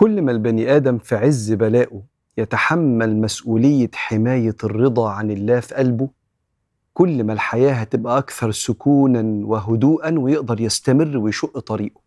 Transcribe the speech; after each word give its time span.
كل 0.00 0.22
ما 0.22 0.32
البني 0.32 0.76
آدم 0.76 0.98
في 0.98 1.16
عز 1.16 1.52
بلائه 1.52 2.02
يتحمل 2.38 3.16
مسؤولية 3.16 3.90
حماية 3.94 4.56
الرضا 4.64 5.10
عن 5.10 5.30
الله 5.30 5.60
في 5.60 5.74
قلبه 5.74 6.08
كل 6.94 7.24
ما 7.24 7.32
الحياة 7.32 7.72
هتبقى 7.72 8.18
أكثر 8.18 8.50
سكونا 8.50 9.46
وهدوءا 9.46 10.18
ويقدر 10.18 10.60
يستمر 10.60 11.16
ويشق 11.18 11.58
طريقه. 11.58 12.00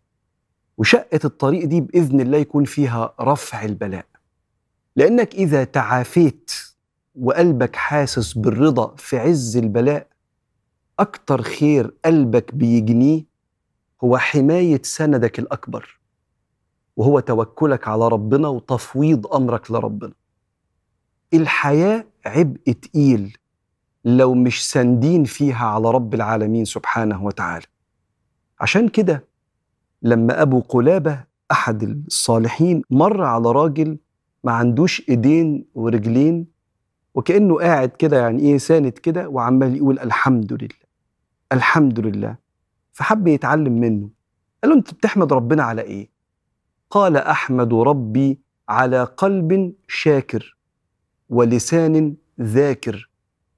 وشقة 0.78 1.20
الطريق 1.24 1.64
دي 1.64 1.80
بإذن 1.80 2.20
الله 2.20 2.38
يكون 2.38 2.64
فيها 2.64 3.14
رفع 3.20 3.64
البلاء. 3.64 4.06
لأنك 4.96 5.34
إذا 5.34 5.64
تعافيت 5.64 6.52
وقلبك 7.14 7.76
حاسس 7.76 8.32
بالرضا 8.38 8.94
في 8.96 9.18
عز 9.18 9.56
البلاء 9.56 10.06
أكتر 10.98 11.42
خير 11.42 11.94
قلبك 12.04 12.54
بيجنيه 12.54 13.24
هو 14.04 14.18
حماية 14.18 14.80
سندك 14.84 15.38
الأكبر. 15.38 16.03
وهو 16.96 17.20
توكلك 17.20 17.88
على 17.88 18.08
ربنا 18.08 18.48
وتفويض 18.48 19.26
أمرك 19.34 19.70
لربنا. 19.70 20.12
الحياة 21.34 22.04
عبء 22.26 22.72
تقيل 22.72 23.36
لو 24.04 24.34
مش 24.34 24.70
ساندين 24.70 25.24
فيها 25.24 25.66
على 25.66 25.90
رب 25.90 26.14
العالمين 26.14 26.64
سبحانه 26.64 27.24
وتعالى. 27.24 27.66
عشان 28.60 28.88
كده 28.88 29.24
لما 30.02 30.42
أبو 30.42 30.60
قلابة 30.60 31.24
أحد 31.52 31.82
الصالحين 31.82 32.82
مر 32.90 33.22
على 33.22 33.52
راجل 33.52 33.98
ما 34.44 34.52
عندوش 34.52 35.08
إيدين 35.08 35.64
ورجلين 35.74 36.46
وكأنه 37.14 37.58
قاعد 37.58 37.88
كده 37.88 38.18
يعني 38.20 38.42
إيه 38.42 38.58
ساند 38.58 38.92
كده 38.92 39.28
وعمال 39.28 39.76
يقول 39.76 39.98
الحمد 39.98 40.52
لله 40.52 40.84
الحمد 41.52 42.00
لله. 42.00 42.36
فحب 42.92 43.26
يتعلم 43.28 43.72
منه. 43.80 44.08
قال 44.62 44.70
له 44.72 44.76
أنت 44.78 44.94
بتحمد 44.94 45.32
ربنا 45.32 45.62
على 45.62 45.82
إيه؟ 45.82 46.08
قال 46.90 47.16
أحمد 47.16 47.74
ربي 47.74 48.38
على 48.68 49.04
قلب 49.04 49.74
شاكر 49.88 50.56
ولسان 51.28 52.14
ذاكر 52.40 53.10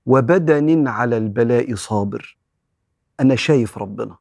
وبدن 0.06 0.88
على 0.88 1.16
البلاء 1.16 1.74
صابر. 1.74 2.38
أنا 3.20 3.36
شايف 3.36 3.78
ربنا 3.78 4.16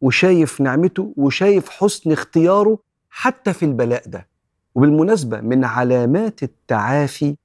وشايف 0.00 0.60
نعمته 0.60 1.14
وشايف 1.16 1.68
حسن 1.68 2.12
اختياره 2.12 2.78
حتى 3.10 3.52
في 3.52 3.64
البلاء 3.64 4.08
ده. 4.08 4.28
وبالمناسبة 4.74 5.40
من 5.40 5.64
علامات 5.64 6.42
التعافي 6.42 7.36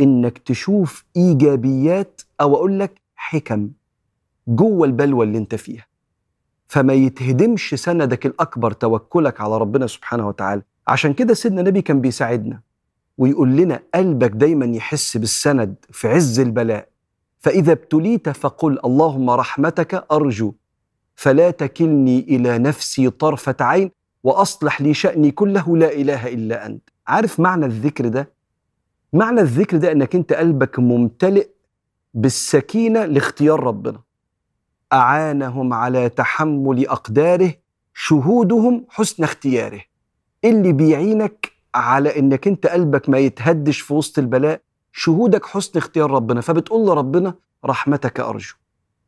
إنك 0.00 0.38
تشوف 0.38 1.04
إيجابيات 1.16 2.20
أو 2.40 2.54
أقول 2.56 2.80
لك 2.80 3.00
حكم 3.16 3.70
جوه 4.48 4.86
البلوى 4.86 5.26
اللي 5.26 5.38
أنت 5.38 5.54
فيها. 5.54 5.86
فما 6.68 6.92
يتهدمش 6.92 7.74
سندك 7.74 8.26
الأكبر 8.26 8.70
توكلك 8.72 9.40
على 9.40 9.58
ربنا 9.58 9.86
سبحانه 9.86 10.28
وتعالى. 10.28 10.62
عشان 10.88 11.14
كده 11.14 11.34
سيدنا 11.34 11.60
النبي 11.60 11.82
كان 11.82 12.00
بيساعدنا 12.00 12.60
ويقول 13.18 13.56
لنا 13.56 13.82
قلبك 13.94 14.30
دايما 14.30 14.66
يحس 14.66 15.16
بالسند 15.16 15.74
في 15.90 16.08
عز 16.08 16.40
البلاء. 16.40 16.88
فإذا 17.38 17.72
ابتليت 17.72 18.28
فقل 18.28 18.78
اللهم 18.84 19.30
رحمتك 19.30 20.06
أرجو 20.12 20.52
فلا 21.14 21.50
تكلني 21.50 22.18
إلى 22.20 22.58
نفسي 22.58 23.10
طرفة 23.10 23.56
عين 23.60 23.90
وأصلح 24.24 24.80
لي 24.80 24.94
شأني 24.94 25.30
كله 25.30 25.76
لا 25.76 25.92
إله 25.92 26.28
إلا 26.28 26.66
أنت. 26.66 26.90
عارف 27.06 27.40
معنى 27.40 27.66
الذكر 27.66 28.08
ده؟ 28.08 28.32
معنى 29.12 29.40
الذكر 29.40 29.76
ده 29.76 29.92
إنك 29.92 30.14
أنت 30.14 30.32
قلبك 30.32 30.78
ممتلئ 30.78 31.48
بالسكينة 32.14 33.04
لاختيار 33.04 33.60
ربنا. 33.60 34.05
أعانهم 34.92 35.72
على 35.72 36.08
تحمل 36.08 36.88
أقداره 36.88 37.54
شهودهم 37.94 38.84
حسن 38.88 39.24
اختياره. 39.24 39.80
اللي 40.44 40.72
بيعينك 40.72 41.52
على 41.74 42.18
إنك 42.18 42.46
أنت 42.48 42.66
قلبك 42.66 43.08
ما 43.08 43.18
يتهدش 43.18 43.80
في 43.80 43.94
وسط 43.94 44.18
البلاء 44.18 44.60
شهودك 44.92 45.46
حسن 45.46 45.78
اختيار 45.78 46.10
ربنا. 46.10 46.40
فبتقول 46.40 46.86
لربنا 46.86 47.34
رحمتك 47.64 48.20
أرجو. 48.20 48.54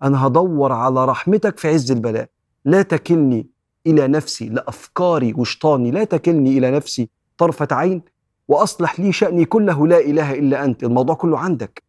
أنا 0.03 0.27
هدور 0.27 0.72
على 0.72 1.05
رحمتك 1.05 1.59
في 1.59 1.69
عز 1.69 1.91
البلاء. 1.91 2.28
لا 2.65 2.83
تكلني 2.83 3.47
إلى 3.87 4.09
نفسي 4.09 4.49
لافكاري 4.49 5.34
وشطاني. 5.34 5.91
لا 5.91 6.05
تكلني 6.05 6.59
إلى 6.59 6.71
نفسي 6.71 7.09
طرفة 7.38 7.69
عين 7.71 8.03
وأصلح 8.49 9.00
لي 9.00 9.12
شأني 9.12 9.44
كله. 9.44 9.87
لا 9.87 9.99
إله 10.00 10.34
إلا 10.34 10.65
أنت. 10.65 10.84
الموضوع 10.84 11.15
كله 11.15 11.38
عندك. 11.38 11.88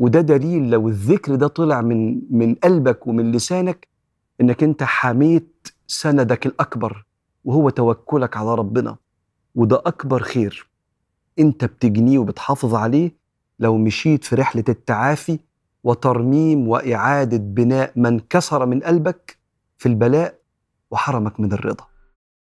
وده 0.00 0.20
دليل 0.20 0.70
لو 0.70 0.88
الذكر 0.88 1.34
ده 1.34 1.46
طلع 1.48 1.80
من 1.80 2.20
من 2.30 2.54
قلبك 2.54 3.06
ومن 3.06 3.32
لسانك 3.32 3.88
إنك 4.40 4.62
أنت 4.62 4.82
حميت 4.82 5.68
سندك 5.86 6.46
الأكبر 6.46 7.04
وهو 7.44 7.70
توكلك 7.70 8.36
على 8.36 8.54
ربنا. 8.54 8.96
وده 9.54 9.82
أكبر 9.86 10.22
خير 10.22 10.68
أنت 11.38 11.64
بتجنيه 11.64 12.18
وبتحافظ 12.18 12.74
عليه 12.74 13.12
لو 13.58 13.76
مشيت 13.78 14.24
في 14.24 14.34
رحلة 14.36 14.64
التعافي 14.68 15.38
وترميم 15.84 16.68
وإعادة 16.68 17.36
بناء 17.36 17.92
من 17.96 18.20
كسر 18.20 18.66
من 18.66 18.80
قلبك 18.80 19.38
في 19.78 19.86
البلاء 19.86 20.34
وحرمك 20.90 21.40
من 21.40 21.52
الرضا. 21.52 21.84